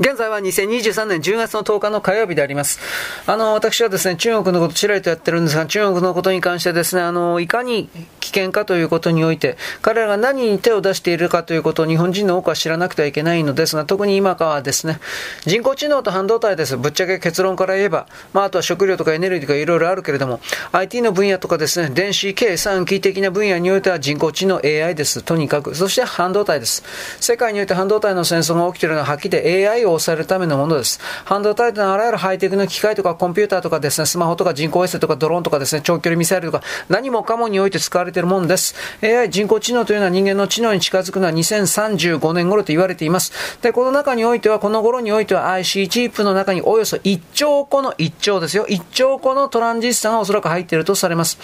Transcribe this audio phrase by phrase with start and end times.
[0.00, 2.78] 現在は2023年10月の10日の火曜日であります。
[3.26, 7.88] あの、私はですね、中国のことちらりとやってるんですが、中国のことに関してですね、あの、いかに
[8.28, 15.00] 危険かということにおいて、彼らが何に手を出しているかということを日本人の多くは知らなくてはいけないのですが、特に今かはですね、
[15.46, 16.76] 人工知能と半導体です。
[16.76, 20.40] ぶっちゃけ結論から言えば、まあ、あとは食料とかエネルギーとかいろいろあるけれども、
[20.72, 25.22] IT の分野とかですね、電子計算機的な分野においては人工知能 AI です。
[25.22, 25.74] とにかく。
[25.74, 26.84] そして半導体です。
[27.20, 31.00] 世界において半導体の戦争が起きているのははっきりで AI を抑えるためのものです。
[31.24, 38.74] 半導体というのはあらゆるハイテクの機械とかコンピューターとかですね、スマホとか人工衛星とかドローンとかですね、長距離ミサイルとか何もかもにおいて使われているものです。
[39.02, 43.32] AI 人工知能というのは人間の知能に近づくのは2035年頃と言われています。
[43.62, 48.66] で、この中においては、この頃においては IC チップの中におよそ1兆個の1兆ですよ。
[48.68, 51.38] 1兆個のトランジスタがおそらく入っているとされます。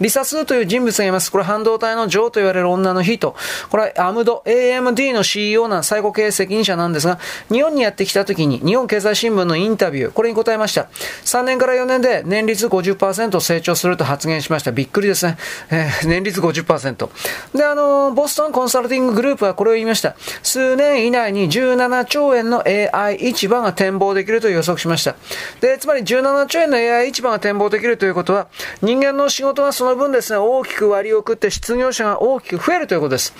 [0.00, 1.30] リサスーという人物がいます。
[1.30, 3.34] これ半導体の女王と言われる女の人。
[3.70, 7.18] これはアムド、AMD の CEO な最高経営責任者なんですが、
[7.50, 10.88] 日本にやってきた時に、日本経済新聞のインタビュー、これに答えました。
[11.24, 14.72] 3年から4年で年率50%成長すると発言しました。
[14.72, 15.36] びっくりですね。
[15.70, 17.08] えー、年率50%。
[17.54, 20.14] で、あの、ボストンコンサルティンググループはこれを言いました。
[20.42, 25.16] 数年以内に17兆円の AI 市場が展望できると予測しました。
[25.60, 28.48] で、つまり17兆円の AI 市場が展望できるということは、
[28.82, 33.34] 人間の仕事がその分ですね、大きく割を食って失業者が大きく増えるということです。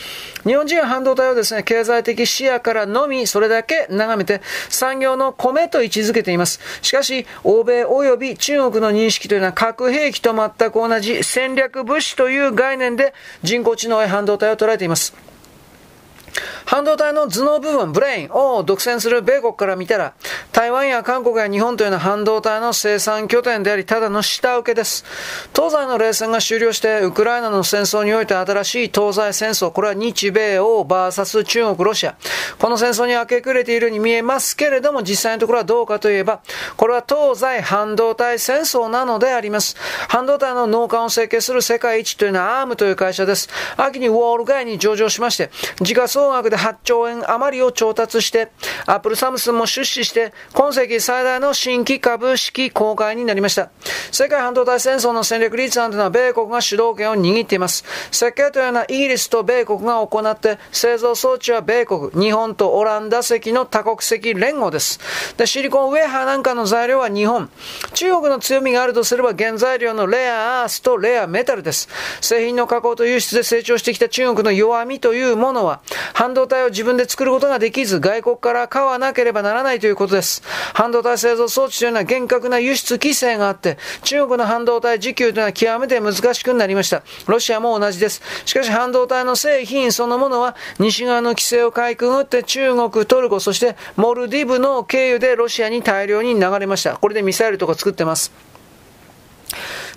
[0.44, 6.60] 日本人は半導体をですね、経済的視野からのみ、それだけ眺めて、産業の米と位置づけています。
[6.82, 15.29] しかし、欧米及び中国の認識というのは核兵器と全く同じ戦略物資という概念で人工知能や半導体を捉えています。
[16.70, 20.12] 半導体の頭脳部分、ブレインを独占する米国から見たら、
[20.52, 25.04] 台湾や韓国や日本というのは半導体の生産拠点であり、ただの下請けです。
[25.52, 32.14] 東西の冷戦が終了して、ウクライナの戦争において新しい東西戦争、これは日米欧 VS 中国、ロシア。
[32.60, 36.38] この戦争に明け暮れているように見えますけれども、実際のところはどうかといえば、
[36.76, 39.74] これは東西半導体戦争なのであります。
[40.06, 43.48] 半導体の農家を成形する世界一というのはアームという会社です。
[43.76, 48.50] 秋にウォール街に上場しまして、時価総額で8兆円余りを調達して、
[48.86, 53.70] アップルサムスンも出資して、今世紀最大の新規株式公開になりました。
[54.12, 57.84] 世界半導体戦争の戦略立案というのは米国が主導権を握っています。
[58.10, 65.00] 設計というのはイギリスと米国が行って、製造装置は米国、日本とオランダ籍の多国籍連合です。
[65.36, 67.48] で、シリコンウェハーなんかの材料は日本。
[67.94, 71.88] 中国の強みがあるとすれば原材料のレアアースとレアメタルです。
[72.20, 75.80] 製品の加工と輸出で成長してきた中国の弱みというものは、
[76.12, 80.42] 半導体体を自分で作ることができず、外国から買わなければならないということです。
[80.74, 87.02] 半導体製造装置というのは厳格な輸出規制があって、中国の半導体需給というのは極めて難しくなりました。
[87.26, 88.20] ロシアも同じです。
[88.44, 96.96] しかし半導体の製品そのものは、西側の規制をかいくぐって中国、トルコ、そしてモルディブの経由でロシアに大量に流れました。
[96.96, 98.49] これでミサイルとか作ってます。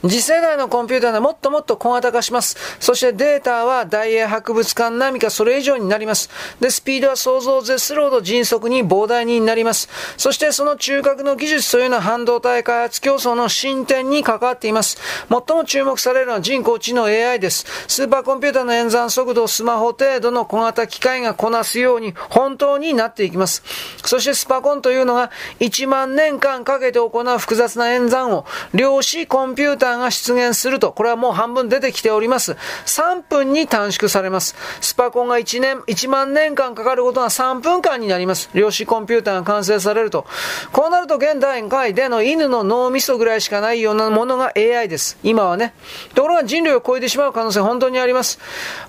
[0.04, 2.58] 次世代のコンピューターはもっともっと小型化します。
[2.82, 6.30] そしてデータは大英博物館並みかそれ以上になります。
[6.60, 9.88] で、スピードは想像を絶するほど迅速に膨大になります。
[10.18, 14.98] そしてその中核の技術というのは半導体開発競争の進展に関わっています。
[15.30, 17.66] 最も注目されるのは人工知能 AI です。
[17.88, 23.64] スーパーコンピューターの演算速度をスマホ程度の小型機械がこなすように本当になっていきます。
[24.04, 25.32] そしてスパコンというのが
[25.62, 32.58] 1万年間かけて行う複雑な演算を量子コンピューターが出現すると、これはもう半分出てきております。
[32.86, 34.56] 3分に短縮されます。
[34.82, 38.50] スパコンが1年、1万年間かかることが3分間になります。
[38.54, 40.26] 量子コンピューターが完成されると。
[40.72, 45.18] こうなると現代界での犬の脳みそぐらいしかないようなものが AI です。
[45.24, 45.74] 今はね。
[46.16, 48.40] ところが人類を超えてしまう可能性本当にあります。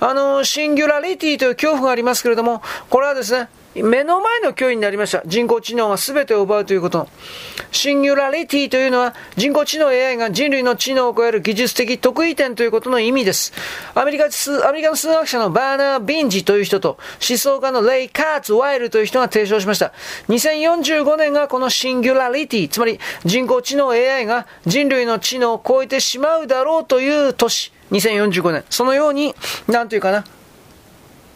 [0.01, 3.49] あの、シンギュラリティという恐怖がありますけれども、これはですね、
[3.83, 5.23] 目の前の脅威になりました。
[5.27, 7.09] 人工知能が全てを奪うということ。
[7.73, 13.53] シンギュラリティというのは人工知能 AI が人類の知能を超える技術的得意点ということの意味です。
[13.95, 16.99] アメリカアメリカの数学者のバーナー・ビンジという人と
[17.29, 19.93] 思想家のレイ・カーツ・ワイルという人が提唱しました。
[20.29, 27.73] 2045年がこのシンギュラリティ、つまり人工知能 AI が人類の知能を超えてしまうだろうという年。
[27.91, 28.65] 2045年。
[28.71, 29.35] そのように、
[29.69, 30.25] なんというかな、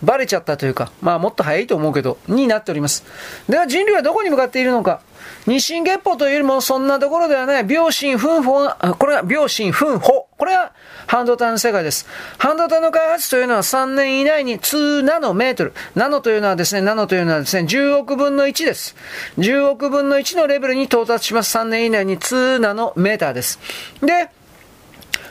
[0.02, 3.04] バレちゃったというか、まあもっと早いと思うけど、になっております。
[3.48, 5.00] では人類はどこに向かっているのか。
[5.46, 8.68] 日進月歩というよりもそんなところではない、秒針分法、
[8.98, 10.28] これは秒針分法。
[10.36, 10.72] これは
[11.06, 12.06] 半導体の世界です。
[12.38, 15.72] 半導体の開発というのは3年以内に2ナノメートル。
[15.94, 18.94] ナノというのはですね、ナノというのはですね、10億分の1です。
[19.38, 21.56] 10億分の1のレベルに到達します。
[21.56, 23.58] 3年以内に2ナノメーターです。
[24.02, 24.30] で、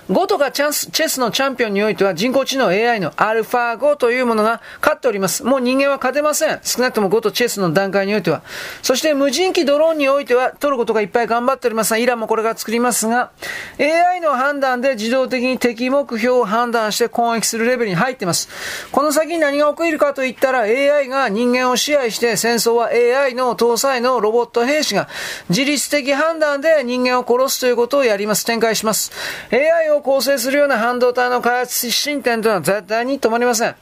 [0.09, 5.43] 5とかチャンス、チェスのチャンピオンにおいては人工知能 AI のアルファ5というものが勝っております。
[5.43, 6.59] もう人間は勝てません。
[6.63, 8.41] 少なくとも5とチェスの段階においては。
[8.81, 13.31] そして無人機ドローンにおいてはトルコとかいっぱい頑張っております、イランもこれから作りますが、
[13.79, 18.47] AI の判断で自動的に敵目標を判断して攻撃するレベルに入っています。
[18.93, 25.09] この先に何が起きるかといったら AI が人間を支配して戦争は AI の搭載のロボット兵士が
[25.49, 28.45] 自律的判断で人間を殺すということをやります。
[28.45, 29.11] 展開します。
[29.51, 33.75] AI を構成するような半導体の開発進展というのは絶対に止まりません。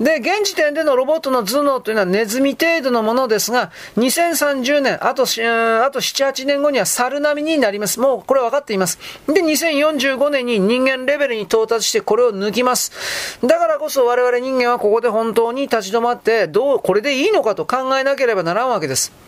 [0.00, 8.00] で、現時点でのロボットの頭脳というのはネズミ程度のものですが、2030年、あと、あと7、8年後には猿並みになります。
[8.00, 8.98] もうこれ分かっています。
[9.26, 12.92] で、2045年に人間レベルに到達してこれを抜きます。
[13.44, 19.25] だからこそ我々人間はここで本当に立ち止まって、どう、これでいいのかと考えなければならんわけです。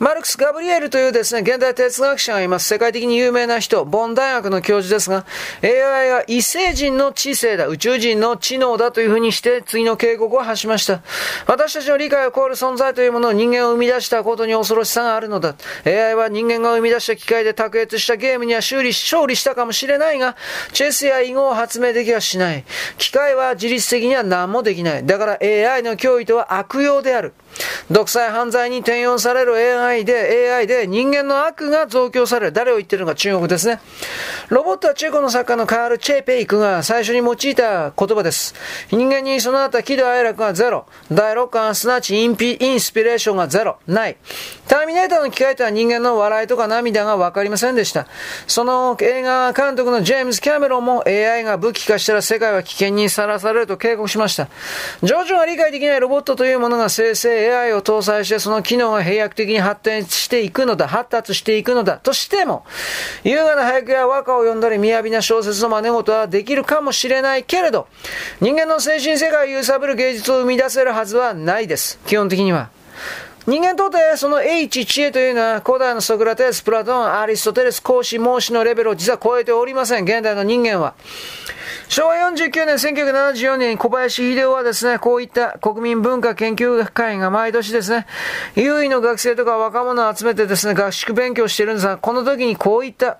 [0.00, 2.66] マルクス・ガブリエルというですね、現代哲学者がいます。
[2.66, 5.26] 世界的に有名な人、ボン大学の教授ですが、
[5.62, 11.02] AI は異星人の知性だ、宇宙人の知能だというふうにして次の警告を発しました。
[11.46, 15.54] 私たちの理解を超える存在というものを人間を生み出したことに恐ろしさがあるのだ。
[15.84, 20.34] AI は人間が生み出した機械で卓越したゲームには修理、勝利したかもしれないが、
[20.72, 22.64] チェスや囲碁を発明できはしない。
[22.96, 25.04] 機械は自律的には何もできない。
[25.04, 27.34] だから AI の脅威とは悪用である。
[27.90, 32.52] 独裁犯罪に転用される AI で、AI で人間の悪が増強される。
[32.52, 33.80] 誰を言ってるのか中国ですね。
[34.48, 38.54] ロボットは中国の作家のカール・チェイペイクが最初に用いた言葉です。
[38.90, 40.86] 人間に備わった喜怒哀楽がゼロ。
[41.10, 43.78] 第六感、すなわちインピインスピレーションがゼロ。
[43.86, 44.16] ない。
[44.68, 48.06] ターミネーターの機械とは人間の笑いとか涙がわかりませんでした。
[48.46, 54.48] その映画監督のジェームズ・キャメロンも AI が武器化したら世界は危険にさらされると警告しました。
[55.02, 62.64] 徐々が理解できないロボットというものが生成 AI を搭載してその機能が飛躍的に発展していくのだ、発達していくのだとしても、
[63.24, 67.88] 優雅な俳句や和歌を読んだり、雅な小説の真似事はできるかもしれないけれど、
[68.40, 71.98] 人間の精神世界を揺さぶる芸術を生み出せるはずはないです。
[72.06, 72.70] 基本的には。
[73.46, 80.04] 人間にとてその H 知恵というのは古代のソクラテス、プラトン、アリストテレス、孔子、孟子のレベルを実は超えておりません。
[80.04, 80.94] 現代の人間は。
[81.88, 88.06] 昭和49年、1974年に、小林秀夫はですね、こういった国民文化研究会が毎年ですね、
[88.54, 93.18] 優位の学生とか若者を集めてですね、合宿勉強してるんですが、この時にこういった、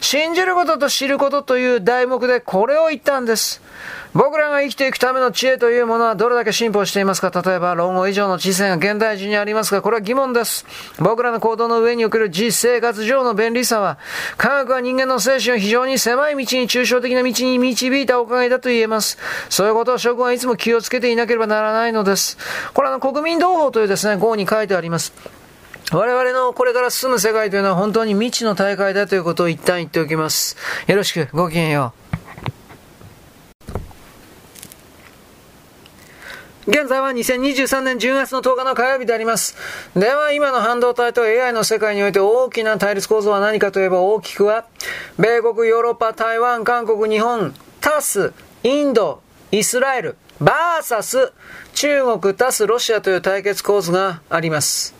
[0.00, 3.62] 信じることと知ることという題目でこれを言ったんです。
[4.12, 7.30] 僕らが生きていくための知恵というものはどれだけ進歩していますか？
[7.30, 10.66] 例えば、論語以上の知性が現代人にありますが、これは疑問です。
[10.98, 13.98] 僕らの行動の上における実生活上の便利さは、
[14.36, 19.16] 科学は人間の精神を非常に狭い道に抽象的な道に導いたおかげだと言えます。
[19.48, 22.36] そういうことを諸君はいつも気をつけていなければならないのです。
[22.74, 25.12] これはの国民同胞というですね、号に書いてあります。
[25.92, 30.56] 我々のこれから進む世界というのは本当に未知の大会だということを一旦言っておきます。
[30.88, 32.09] よろしく、ごきげんよう。
[36.80, 39.54] 現在は2023年10月の10日の火曜日であります。
[39.94, 44.64] では、今の半導体と AI の世界において大きな対立構造は何かといえば大きくは、
[45.18, 48.32] 米国、ヨーロッパ、台湾、韓国、日本、タス、
[48.62, 49.20] インド、
[49.52, 51.34] イスラエル、バーサス、
[51.74, 54.94] 中国、タス、ロシアという対決構図があります。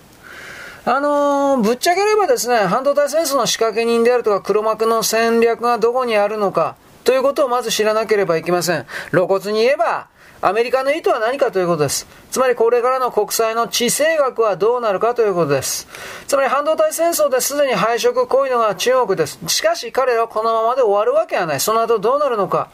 [0.84, 8.84] あのー、ぶっちゃければですね、半導体戦争の仕掛け人であるとか黒幕の戦略がどこにあるのか、ということをまず知らなければいけません。
[9.12, 10.09] 露骨に言えば、
[10.42, 12.06] アメリカの意図は何かということです。
[12.30, 15.86] つまりこれからの国債の地政学はどうなるかということです。
[16.26, 19.38] つまり半導体戦争ですでに配色濃いのが中国です。
[19.48, 21.60] しかし彼らはこのままで終わるわけはない。
[21.60, 22.70] その後どうなるのか。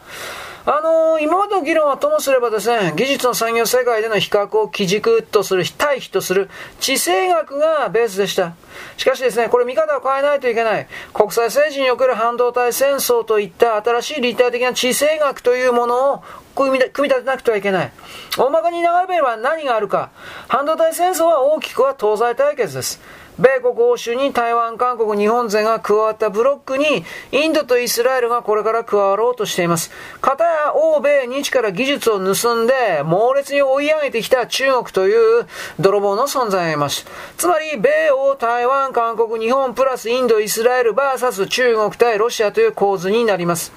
[0.68, 6.50] あのー、今までの議論はともすればですね、技術の産業世界での比較を基軸とする、対比とする
[6.80, 8.54] 地政学がベースでした。
[8.96, 10.88] しかしですね、これ見方を変えないといけない。
[11.14, 16.24] 国際政治における半導体戦争といった新しい立体的な地政学というものを
[16.56, 17.92] 組み立てなくてはいけない。
[18.36, 20.10] 大まかに並べれば何があるか。
[20.48, 23.00] 半導体戦争は大きくは東西対決です。
[23.38, 29.90] 米国欧州に台湾、韓国、日本勢が加わったブロックに、インドとイスラエルがこれから加わろうとしています。
[30.22, 35.46] 片や欧米、日から技術を盗んで、猛烈に追い上げてきた中国という
[35.78, 37.06] 泥棒の存在がいます。
[37.36, 43.70] つまり、米欧、台湾、韓国、日本、プラスインド、イスラエル、バーサス中国対ロシアという構図になります。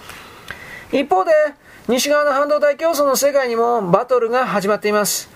[0.94, 1.34] 一方で、
[1.90, 5.28] 西側の半導体競争の世界にもバトルが始まっています。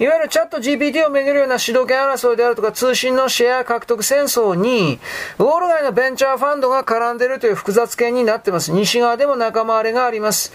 [0.00, 4.98] いわゆるチャット GPT をめぐるような主導権争いであるとか通信のシェア獲得戦争に、
[5.38, 8.72] ウォール街のベンチャーファンドが絡んでいるという複雑系になっています。
[8.72, 10.54] 西側でも仲間割れがあります。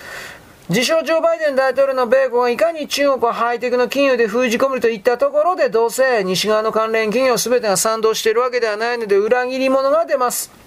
[0.69, 10.62] 自称ジョー・バイデン大統領の米国がいかに中国をハイテクの金融で封じ込めるといったところでどうせ西側の関連企業全てが賛同しているわけではないので裏切り者が出ます。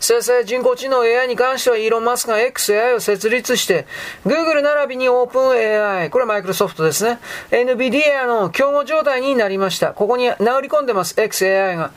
[0.00, 3.86] 生成人工知能 AI に関してはイーロン・マスクが XAI を設立して、
[4.24, 7.18] Google 並びに OpenAI、これはマイクロソフトですね。
[7.50, 9.92] NVIDIA の競合状態になりました。
[9.92, 11.90] ここに治り込んでます、XAI が。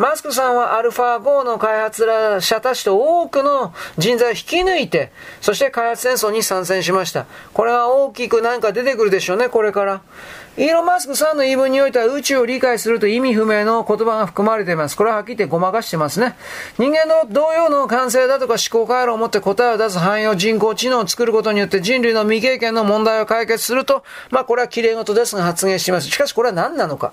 [0.00, 2.06] マスクさんはアルファ5の開発
[2.40, 7.26] 者たちと多くの人材を引き抜いて、そして開発戦争に参戦しました。
[7.52, 10.00] これは大きく何か出てくるでしょうね、これから。
[10.56, 14.96] イーロン・マスクさんの言い分においては宇宙を理解すると意味不明の言葉が含まれています。
[14.96, 16.34] これははっきり言ってごまかしてますね。
[16.78, 26.08] 人間の同様の感性だとか思考回路を持って答えを出す汎用人工知能を作ることによって人類の未経験の問題を解決すると、まあこれは綺麗事ですが発言しています。
[26.08, 27.12] しかしこれは何なのか。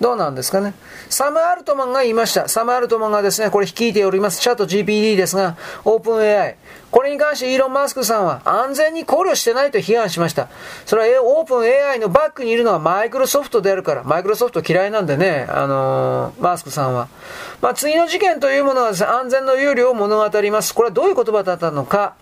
[0.00, 0.74] どうなんですかね。
[1.08, 2.48] サム・アルトマンが言いました。
[2.48, 6.56] サム・アルトマンがですね、これ率いております、チャット GPD ですが、オープン AI。
[6.90, 10.48] これに関してイーロン・マスクさんは安全に考慮してないと批判しました。
[10.86, 17.08] それはオープン AI のバックにいるのはマイクロソフトであるから、マイクロソフト嫌いなんでね、あのー、マスクさんは。
[17.60, 20.74] まあ、次の事件というものはですね、安全の有料を物語ります。
[20.74, 22.14] これはどういう言葉だったのか。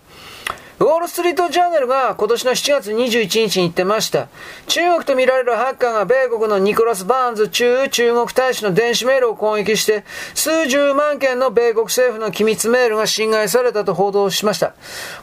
[0.80, 4.28] ウォール・ストリート・ジャーナルが今年の7月21日に言ってました。
[4.68, 10.04] 中国と見られるハッカーが米国のニコラス・バーンズ中中国大使の電子メールを攻撃して、
[10.34, 14.74] 数十万件の米国政府の機密メールが侵害されたと報道しました。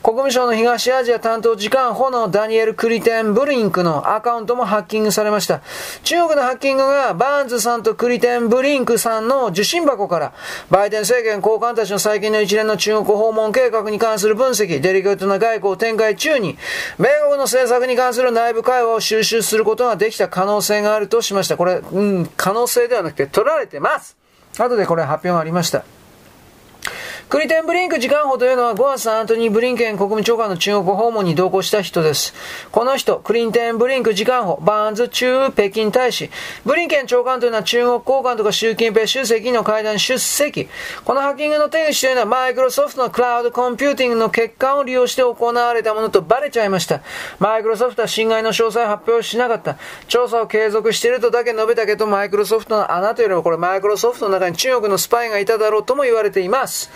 [0.03, 5.61] 国務省の東アジア担当次官補のダニエル・クリテン・ブリンクのアカウントもハッキングされました。
[6.03, 10.33] 中国のハッキングがバーンズさんとクリテン・ブリンクさんの受信箱から、
[10.69, 16.57] バイデン政権高官たちの最近の一連の中国訪問計画に関する分析、デリケートな外交展開中に、
[16.97, 21.57] 米国の政策に関する内部会話を収集することができた可能性があるとしました。
[21.57, 24.17] これ、うん、可能性ではなくて取られてます。
[24.57, 25.83] 後でこれ発表がありました。
[27.27, 32.35] クリテン・ブリンク次官補というのは5月アントニー・ブリンケン国務長官の中国訪問に同行した人です。
[32.71, 36.29] この人、クリテンブリンク次官補、バーンズ駐北京大使、
[36.65, 40.69] ブリンケン長官というのは中国高官とか習近平主席の会談出席。
[41.03, 47.01] このハッキングの手口というのはマイクロソフトのクラウドコンピューティングの欠陥を利用して行われたものとバレちゃいました。
[47.39, 49.77] マイクロソフトは侵害の詳細を発表しなかった。
[50.07, 56.91] 調査を継続しているとだけ述べたけど、マイクロソフトの穴というよりもこれマイクロソフトの中に中国のスパイがいただろうとも言われています。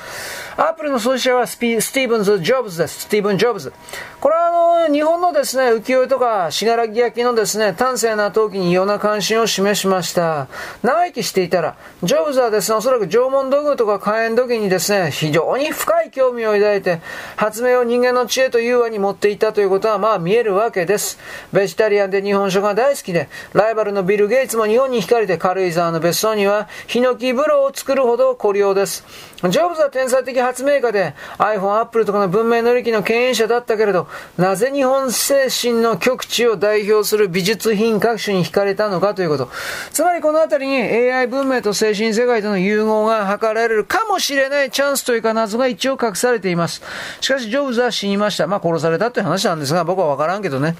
[0.57, 3.01] アップルの創始者はスピスティーブンズ・ジョブズです。
[3.01, 3.73] スティーブン・ジョブズ。
[4.19, 10.47] これはあの、日本のですね、浮世絵とか、しがらぎ焼きのですね、端正な陶器に異様な関心を示しました。
[10.83, 17.01] 長生きしていたら、ジョブズはですね、おそらく縄文土偶とか火炎土器にですね、非常に深い興味を抱いて、
[17.35, 21.19] 発明を人間の知恵と融和に持っていたということは、まあ見えるわけです。
[21.53, 29.05] ベジタリアンで日本書が大好きで、ライバルのビル・ゲイツも日本に惹かれて軽井沢の別荘には、ヒノキ風呂を作るほど孤良です。
[29.47, 39.49] ジョブズは天才的発明家で iPhone、Apple とかの文明の利器の牽引者だったけれど、なぜ日本精神の極地を代表する美術品各種に惹かれたのかということ。
[39.91, 46.81] つまりこのあたりに AI 文明と精神世界との融合が図られるかもしれないチャンスというか謎が一応隠されています。
[47.21, 48.47] しかしジョブズは死にました。
[48.47, 50.75] まあ殺されたという話なんですが、僕はわからんけどね。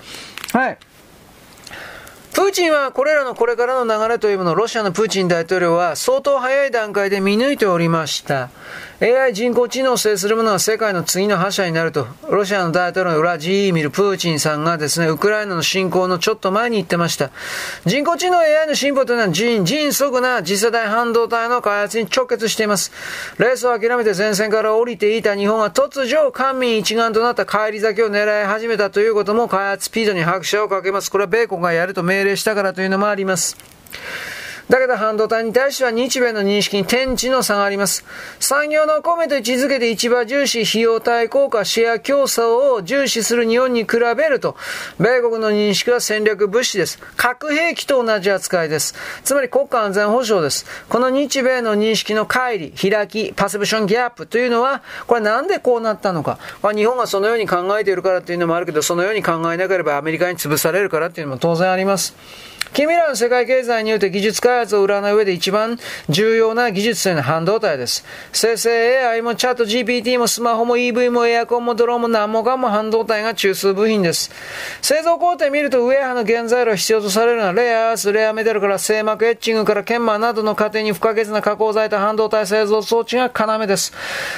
[0.54, 0.78] はい。
[2.34, 8.50] プーチンはこれらのこれからの流れというものをロシアのプーチン大統領は相当早い段階で見抜いておりました。
[9.02, 17.32] AI 人工知能を制するものが世界の次の覇者になると、ロシアの大統領のウラジーミル・プーチンさんがですね、ウクライナの侵攻のちょっと前に言ってました。
[17.86, 22.92] 人工知能 AI の進歩というのは迅迅速な次世代半導体の開発に直結しています。
[23.38, 31.10] レースを諦めて前線から降りていた日本は突如官民一丸となった帰り咲きを狙い始めたということも開発スピードに拍車をかけます。
[31.10, 33.56] これは米国がやると命令したからというのもあります。
[34.70, 38.06] だけど半導体に対しては日米の認識に天地の差があります。
[38.40, 44.56] 産業の米と位置づけて市場重視、費用対効果、シェア競争を重視する日本に比べると、
[45.00, 47.00] 米国の認識は戦略物資です。
[47.16, 48.94] 核兵器と同じ扱いです。
[49.24, 50.68] つまり国家安全保障です。
[50.88, 56.38] この日米の認識の乖離、開き、パセプションギャップというのは、これなんでこうなったのか。
[56.62, 62.16] まあ、日本がそのように考えているからというのもあるけど、そのように考えなければアメリカに潰されるからというのも当然あります。
[62.74, 68.06] 君らの世界経済において技術開発を占う上で一番重要な技術というのは半導体です。
[68.32, 74.32] 生成 AI もチャット GPT もスマホも EV もエアコンもドローンも何もかも半導体が中数部品です。
[74.82, 83.94] 製造工程見るとウェアの原材料必要とされるのはレアアース、レアメタルから製膜エッチングから研磨などの過程に不可欠な加工材と半導体製造装置が要です。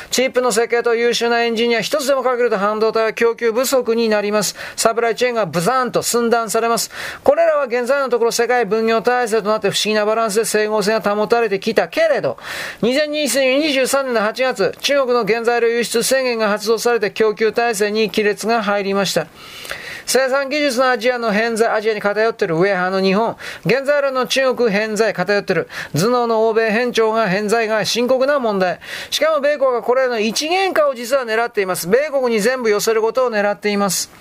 [0.10, 4.56] チップの設計と優秀なエンジニア一つでもかけると半導体は供給不足になります。
[4.76, 6.92] サプライチェーンがブザーンと寸断されます。
[7.24, 12.38] これらは現在のところ世界分業体制となって不思議なバランスで整合性が保たれてきたけれど、
[12.82, 19.26] 2023年の8月、中国の原材料輸出制限が発動されて供給体制に亀裂が入りました。
[20.06, 28.80] 生産技術のアジアの偏在、アジアに偏ってる上派の日本、現在らの中国偏在、偏ってる、頭脳の欧米偏重が偏在が深刻な問題。
[29.10, 31.88] しかも米国がこれらの一元化を実は狙っています。
[31.88, 34.12] 米国に全部寄せることを狙っています。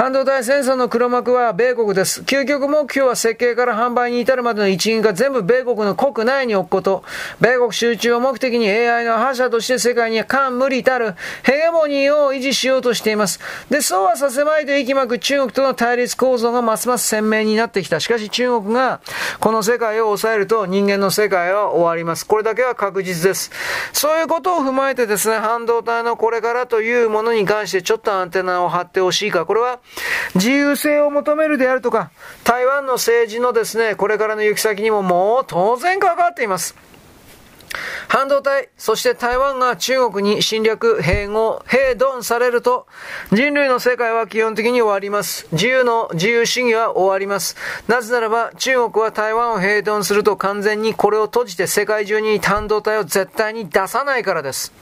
[0.00, 2.22] 半導体戦争の黒幕は米国です。
[2.22, 7.04] 究極目標は設計から販売に至るまでの一員が全部米国の国内に置くこと。
[7.38, 13.40] 米国集中を目的に AI の覇者として世界に冠無理たるヘゲモニーを維持しようとしています。
[13.68, 18.00] で、そうはさせまいと息巻く中国との対立構造がますます鮮明になってきた。
[18.00, 19.02] しかし中国が
[19.38, 22.26] この世界を抑えると人間の世界は終わります。
[22.26, 23.50] これだけは確実です。
[23.92, 29.44] そういうことを踏まえてですね、半導体のこれからというものに関してちょっとアンテナを張ってほしいか。
[29.44, 29.80] これは
[30.34, 32.10] 自由性を求めるであるとか、
[32.44, 36.76] 台湾の政治のですね、これからの行き先にももう当然関わっています。
[38.08, 42.88] 半導体、そして台湾が中国に侵略、併合、併存されると、
[43.30, 45.46] 人類の世界は基本的に終わります。
[45.52, 47.56] 自由の自由主義は終わります。
[47.86, 54.72] なぜならば、中国は台湾を併存すると完全にこれを閉じて世界中に半導体を絶対に出さないからです。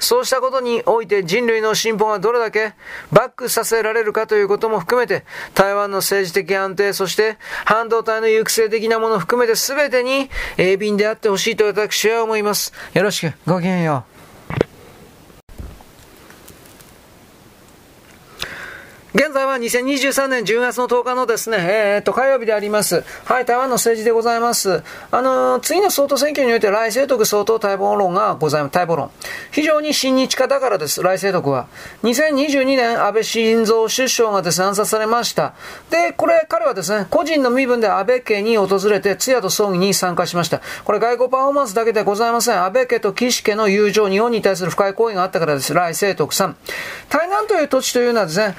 [0.00, 2.74] そうしたことにおいて人類の進歩がどれだけ
[3.12, 5.24] バックさせられるかということも含めて、
[5.54, 12.72] 台湾の政治的安定、そして半導体の育成的なものを含めて全てに鋭敏であってほしいと私は思います。
[12.94, 13.32] よろしく。
[13.46, 14.15] ごきげんよう。
[19.16, 23.02] 現在は2023年10月の10日のですね、えー、っと、火曜日であります。
[23.24, 24.82] はい、台湾の政治でございます。
[25.10, 28.74] あのー、次の総統選挙において来清徳総統待望論がございます。
[28.74, 29.10] 待望論。
[29.52, 31.66] 非常に親日家だからです、来清徳は。
[32.02, 35.54] 2022年、安倍晋三首相がですね、暗殺されました。
[35.88, 40.60] で、これ、彼はですね、個人の身分で安倍家に訪れて、通夜と葬儀に参加しました。
[40.84, 42.62] これ、外交パフォーマンスだけでございません。
[42.62, 46.56] 安倍家と岸家の友情、日本に対する深い行為があったからです、来清徳さん。
[47.08, 48.54] 台南という土地というのはですね、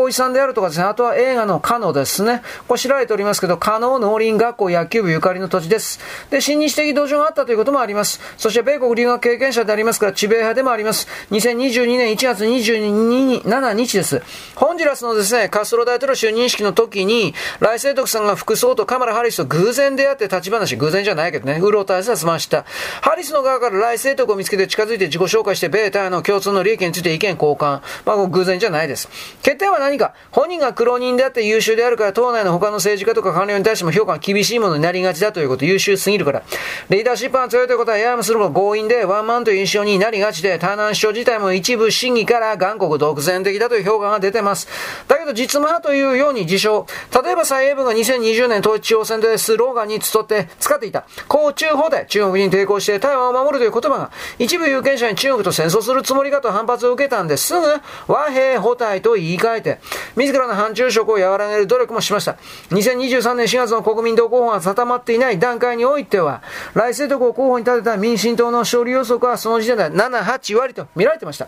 [0.00, 2.42] 小井さんであるとかですね、あとは映画のカノですね。
[2.66, 6.00] これ知られておりますけど、カノ農林学校野球部ゆかりの土地です。
[6.30, 8.20] で、親日的土壌があったということもあります。
[8.38, 11.06] そして米国留学経験者でありますから、地米派でもあります。
[11.30, 14.22] 2022年1月22 7日です。
[14.54, 22.64] ホンジュラスのですね、カストロ大統領就任式の時に、来世徳さんが副総統カマラ・ハリスと偶然出会って立ち話、偶然じゃないけどね、うろたえさせました。
[23.02, 27.82] ハリスの側から来世徳を見つけて近づいて自己紹介して、米台の共通の利益について意見交換。
[28.06, 29.08] まあ、偶然じゃないです。
[29.44, 36.42] 欠点は何何か本人が苦労人であって優秀であるから、党内の他の政治家とか官僚に対しても評価が厳しいものになりがちだということ、優秀すぎるから。
[36.90, 44.68] リーダーシップが強いということは、ややもするも強引で、ワンマンという印象になりがちで、台南首相自体も一部審議から韓国独占的だという評価が出てます。
[45.08, 46.86] だけど、実務派というように自称。
[47.24, 57.66] 例えば、蔡英文が2020年統一地方選でスローガンに伝って使っていた、公中法で中国に抵抗して台湾を守るという言葉が、一部有権者に中国と戦争するつもりかと反発を受けたんですぐ、
[58.06, 59.69] 和平補体と言い換えて、
[60.16, 62.36] 自らの反中色を和らげる努力もしました。
[62.70, 66.42] 2023年4月の国民党候補が定まっていない段階においては、
[66.74, 71.46] 来世徳を候補に立てた民進党の勝利予測はその時点で7、8割と見られてました。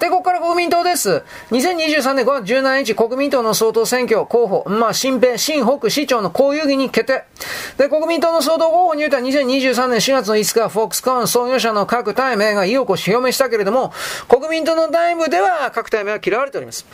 [0.00, 1.24] で、ここから国民党です。
[1.50, 7.24] 2023年5月17日、国民党の総統選挙候補、まあ、新平、新北市長の公有議に決定。
[7.78, 13.92] で、国民党の総統候補においては2023年4月の5日、フォックスコーン創業者の各対名が意欲を表明したけれども、
[14.28, 16.86] 国民党の内部では各対名は嫌われております。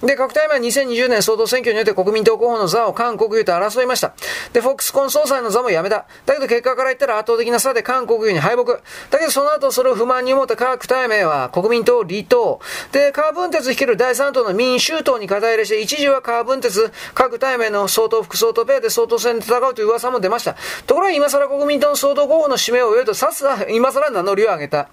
[0.00, 4.14] で、各対面は2020年総統選挙によって国民党候補の座を韓国瑜と争いました。
[4.52, 6.06] で、フォックスコーン総裁の座も辞めた。
[6.26, 8.64] だけど結果から言ったら圧倒的な差で韓国瑜に敗北。
[9.10, 12.51] だけどその後それを不満に思った各対面は国民党離党。
[12.92, 20.56] で、カーブンテツ率いる第3党の民衆党に肩入れして、一時はカーブンテツ、各対面の総統副総統ペアで総統選で戦うという噂も出ました。
[20.86, 24.88] ところが今更国民党の総統候補の指名を終えると、さすが今更名乗りを上げた。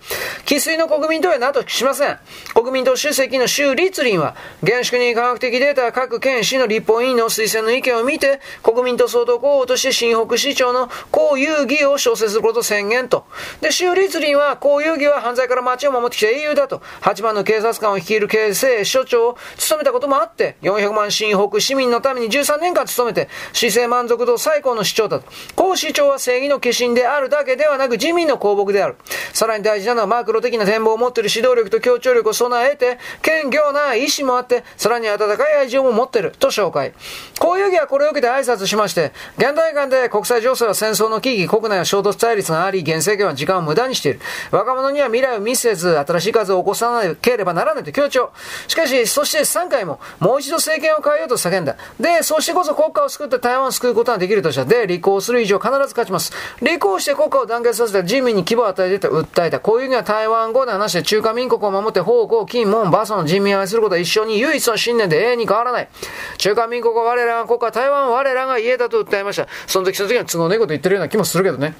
[0.45, 2.19] 生粋の国民党へなとしません。
[2.53, 13.25] 国民党主席の周立林は、厳粛に科学的データ各県市の立法委員の推薦の意見を見て、国民党総統候補として新北市長の公有義を小説することを宣言と。
[13.61, 16.81] で、州立林は公有義は犯罪から町を守ってきた英雄だと。
[17.01, 25.25] 8番の警察官を率いる警政署長を務めたこともあって、400万新北市民のために13年間務めて、市政満足度最高の市長だと。
[25.55, 28.97] 公市長は正義の化身であるだけではなく自民の公僕である。
[29.33, 36.93] さらに大事なのはマクロ的な展望を持っている指導力と協調力を備えて、謙虚な意志もあって、さらに温かい愛情も持っていると紹介。
[37.39, 44.19] こういう義はこれを受けて挨拶しまして、現代間で国際情勢は戦争の危機、国内は衝突対立があり、現政権は時間を無駄にしている。
[44.51, 48.31] 若者には未来を見せず、新しい数を起こさなければならないと強調。
[48.67, 51.75] しかし、そして3回も、もう一度政権を変えようと叫んだ。
[51.99, 54.65] で、そしてこそ国家を救って台湾を救うことができるとした。
[54.65, 56.31] で、立候補する以上必ず勝ちます。
[56.61, 59.59] 立候補して国家を団結させて人民に希望を与えてと訴えた。
[59.59, 65.89] こういうには台湾語で話して中華民国を守って方向、金門、馬祖の人民を愛することは一緒に唯一の信念で永遠に変わらない。
[66.37, 69.47] 中華民国は我らが国家、台湾は我らが家だと訴えました。
[69.67, 71.75] その時その時は都合のいいこと言ってるような気もするけどね。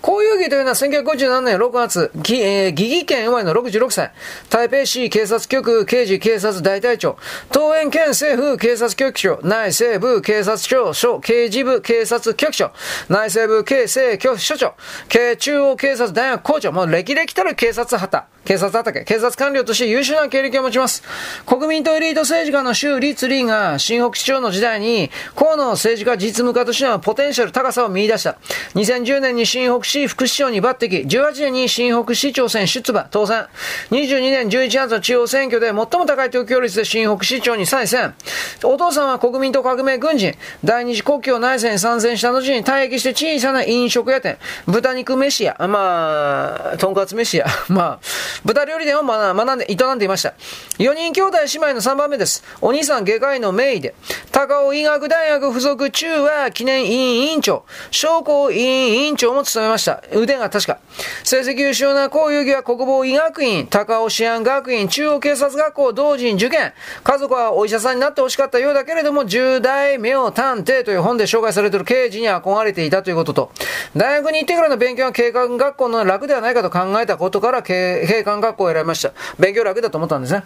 [0.00, 4.12] こういう儀というのは1957年6月、ぎえー、義義県生まれの66歳、
[4.50, 7.16] 台北市警察局刑事警察大隊長、
[7.52, 12.72] 東園県政府警察局長、内政部警察庁署刑事部警察局長、
[13.08, 14.74] 内政部警政局所長、
[15.08, 21.02] 警中央警察大学校長、もう歴々たる警察旗、警察畑、警察官僚として優秀な経歴を持ちます。
[21.46, 28.38] 国民とエリート政治家の周立林が新北市長の時代に、河野政治家実務家としてのポテンシャル高さを見出した。
[28.76, 33.46] 2010年に新北市副市長に抜擢、18年に新北市長選出馬、当選。
[33.90, 38.14] 22年11月の中央選挙で最も高い投票率で新北市長に再選。
[38.62, 47.98] お父さんは国民党革命軍人、第二次国境内戦に参戦した後に退役して小さな飲食屋店、豚肉飯屋、まあ、とんかつ飯屋、 まあ、
[48.44, 50.34] 豚料理店を学んで、営んでいました。
[50.78, 52.44] 4人兄弟姉妹の3番目です。
[52.60, 53.94] お兄さん外科医の名医で、
[54.32, 60.02] 高尾医学大学附属中和記念委員委員長、商工委員委員長も務めました。
[60.12, 60.78] 腕が確か。
[61.24, 66.72] 成績優秀な高遊戯は国防医学院、高尾治安学院、中央警察学校同時に受験。
[67.02, 73.50] 家族はお医者さんになってほしかったようだけれども、重大名探偵という本で紹介されている刑事に憧れていたということと、
[73.96, 79.14] 大学に行ってからの勉強は警官学校の楽ではないかと考えたことから警官学校を選びました。
[79.38, 80.44] 勉強楽だと思ったんですね。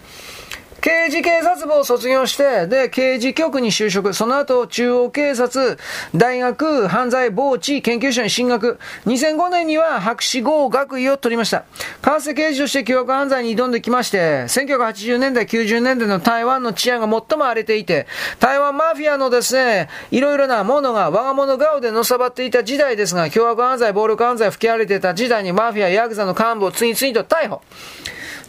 [0.81, 4.15] 刑事警察部を卒業して、で、刑事局に就職。
[4.15, 5.79] その後、中央警察、
[6.15, 8.79] 大学、犯罪防治研究所に進学。
[9.05, 11.65] 2005年には博士号学位を取りました。
[12.01, 18.07] 為替刑事として凶悪犯罪に挑んできまして、1980年代、90年代の台湾の治安が最も荒れていて、
[18.39, 27.61] 台湾マフィアのですね、いろいろなものが我が物顔でのさばっていた時代ですが、凶悪犯罪、暴力犯罪吹き荒れてた時代にマフィア、ヤクザの幹部を次々と逮捕。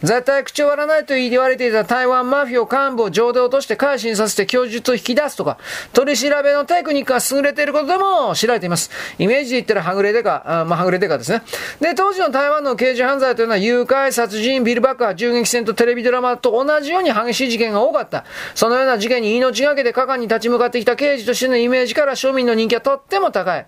[0.02, 5.58] 絶対口を割らないと言われていた台湾マフィオ幹部を上で落として改心させて供述を引き出すとか、
[5.92, 8.90] 取り調べのテクニックが優れていることでも知られています。
[9.18, 11.42] イメージで言ったらはぐれデカ、あまあ、はぐれデカですね。
[11.80, 18.24] で、当時の台湾の刑事犯罪というのは誘拐、殺人、ビル爆破、銃撃戦とテレビドラマと同じように激しい事件が多かった。
[18.54, 23.66] そのような事件に命がけで果敢に立ち向かってきた刑事としてのイメージから庶民の人気はとっても高い。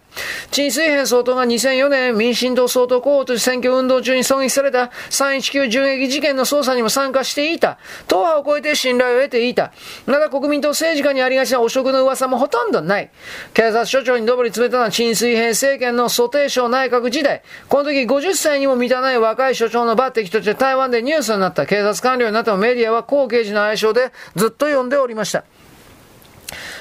[0.51, 7.79] 陳水扁総統が2004年民進党総統候補として選挙運動中に狙撃された319銃撃事件件の捜査にも参加していた。
[8.09, 9.73] 党派を超えて信頼を得ていた。
[10.07, 13.11] まだ国民党政治家にありがちな汚職の噂もほとんどない。
[13.53, 17.43] 警察署長に上り詰めたのは陳水平政権の蘇定省内閣時代。
[17.69, 25.45] この時50歳にも満たない若い署長の抜擢として台湾でニュースになった警察官僚になったメディアは後刑事の愛称でずっと呼んでおりました。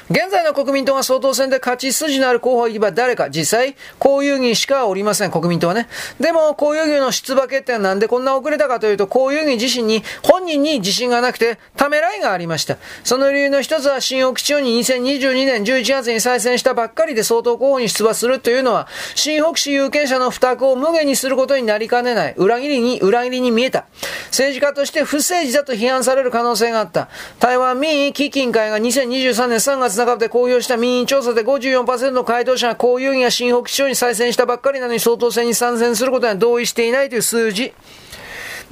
[0.09, 5.87] 現在の国民党が総統選で勝ち筋のある候補いれば誰か、実際、こういう議しかおりません、国民党はね。
[6.19, 12.77] でも、こういう議の出馬決定はなんでこんな遅れたかというと、こういう議自身に、本人に自信がなくて、ためらいがありました。
[13.03, 22.33] その理由の一つは、新北地方に2022年11月に再選したばっかりで総統候補に出馬するというのは、新北市有権者の負託を無限にすることになりかねない。
[22.35, 23.85] 裏切りに、裏切りに見えた。
[24.27, 27.07] 政治家として不政治だと批判される可能性があった。
[27.39, 37.73] 台湾民意基金会が2023年3月月半ばで公表した民意調査で54%の回答者がこういうや新北市長に再選したばっかりなのに総統選に参戦することには同意していないという数字。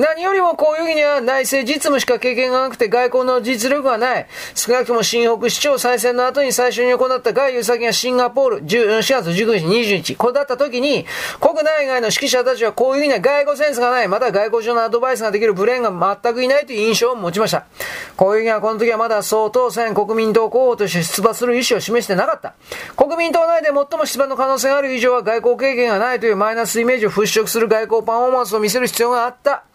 [0.01, 4.27] 何よりもこういう時には内政実務しか経験がなくて外交の実力がない。
[4.55, 10.15] 少なくとも新北市長再選の後に最初に行った外遊先がシンガポール、4月19日、20日。
[10.15, 11.05] これだった時に、
[11.39, 17.65] 国内外の指揮者たちはこういうふうには外交センスがない、また外交上のアドバイスができるブレーンが全くいないという印象を持ちました。
[18.17, 22.55] こういうふうにはこの時はまだ総統選国民党候補として出馬する意思を示してなかった。
[22.95, 29.65] 国民党内で最も出馬の可能性がある以上は外交経験がないというマイナスイメージを払拭する外交パフォーマンスを見せる必要があった。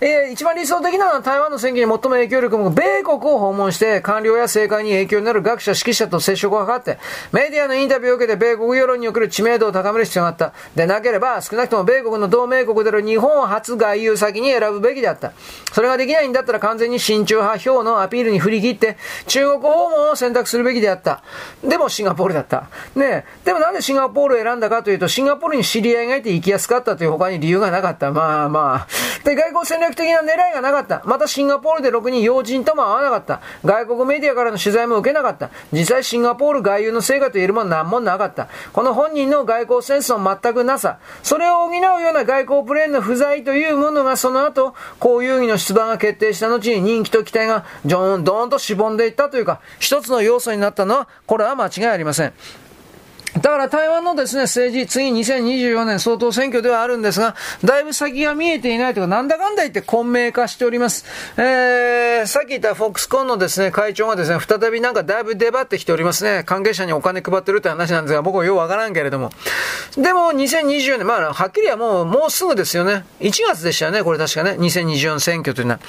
[0.00, 6.98] えー、一番理想的なのは台湾の選挙に最も影響力を米国を訪問して官僚や政界に影響になる学者、指揮者と接触を図って
[7.30, 10.52] メディアのインタビューを受けて米国世論における知名度を高める必要があった。
[10.74, 15.32] でなければ少なくとも米国の同盟国である日本を初外遊先に選ぶべきであった。
[15.72, 18.96] それができないんだったら完全に親中派票のアピールに振り切って
[19.28, 21.22] 中国訪問を選択するべきであった。
[21.62, 22.68] でもシンガポールだった。
[22.96, 28.10] ねでもなんでシンガポールを選んだかというとシンガポールに知り合いがいて行きやすかったという他に理由がなかった。
[28.10, 28.88] まあまあ。
[29.24, 31.02] で、外交戦略的な狙いがなかった。
[31.04, 33.40] またシンガポールでろくに要人とも会わなかった。
[33.64, 35.50] 外国メディアからの取材も受けなかった。
[35.72, 38.48] 実際シンガポール外遊の成果と言えるも何もなかった。
[38.72, 52.32] この本人の外交センスの全くなさ、それを補うような外交プレーンの不在というものがその後、公遊戯の出馬が決定した後に人気と期待がジョーン、ドーンとしぼんでいったというか、一つの要素になったのは、これは間違いありません。
[53.34, 61.06] だから台湾のですね、政治、次2024年総統選挙ではあるんですが、だいぶ先が見えていないとか、なんだかんだ言って混迷化しております。
[61.38, 66.42] えー、さっき言ったフォックスコンのですね、会長がですね、再びなんかだいぶ出張ってきておりますね。
[66.44, 69.30] 関係者にお金配ってるって話なんですが、僕はようわからんけれども。
[69.96, 73.06] でも、2024年、まあ、はっきりはもう、もうすぐですよね。
[73.20, 74.56] 1月でしたよね、これ確かね。
[74.58, 75.80] 2024選挙というのは。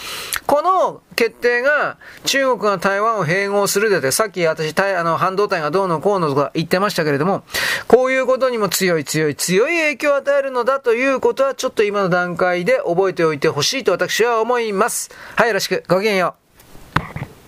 [0.48, 7.44] この決定が、中国が台湾を併合するでて、さっき私、あの、半導体がどうのこうのとか言ってましたけれどもも、
[7.88, 15.12] こういうことにも強い強い強い影響を与えるのだということは、ちょっと今の段階で覚えておいてほしいと私は思います。
[15.36, 15.84] はい、よろしく。
[15.88, 16.43] ごきげんよう。